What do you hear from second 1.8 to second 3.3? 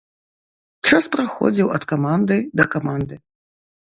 каманды да каманды.